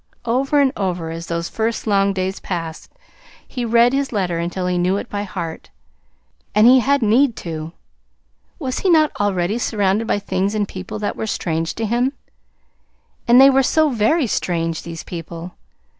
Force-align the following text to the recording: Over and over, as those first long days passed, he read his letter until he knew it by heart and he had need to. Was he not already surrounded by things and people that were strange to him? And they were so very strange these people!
Over 0.25 0.59
and 0.59 0.73
over, 0.75 1.11
as 1.11 1.27
those 1.27 1.47
first 1.47 1.85
long 1.85 2.11
days 2.11 2.39
passed, 2.39 2.91
he 3.47 3.63
read 3.63 3.93
his 3.93 4.11
letter 4.11 4.39
until 4.39 4.65
he 4.65 4.79
knew 4.79 4.97
it 4.97 5.07
by 5.11 5.21
heart 5.21 5.69
and 6.55 6.65
he 6.65 6.79
had 6.79 7.03
need 7.03 7.35
to. 7.45 7.73
Was 8.57 8.79
he 8.79 8.89
not 8.89 9.11
already 9.19 9.59
surrounded 9.59 10.07
by 10.07 10.17
things 10.17 10.55
and 10.55 10.67
people 10.67 10.97
that 10.97 11.15
were 11.15 11.27
strange 11.27 11.75
to 11.75 11.85
him? 11.85 12.13
And 13.27 13.39
they 13.39 13.51
were 13.51 13.61
so 13.61 13.89
very 13.89 14.25
strange 14.25 14.81
these 14.81 15.03
people! 15.03 15.51